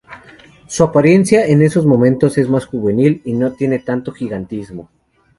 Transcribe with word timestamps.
Su 0.65 0.83
apariencia 0.83 1.45
en 1.45 1.61
esos 1.61 1.85
momentos 1.85 2.35
es 2.39 2.49
más 2.49 2.65
juvenil 2.65 3.21
y 3.23 3.33
no 3.33 3.51
tiene 3.53 3.77
tanto 3.77 4.11
gigantismo. 4.11 4.89